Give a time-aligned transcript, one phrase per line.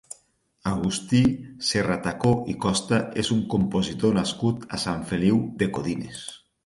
[0.69, 1.19] Agustí
[1.67, 6.25] Serratacó i Costa és un compositor nascut a Sant Feliu de Codines.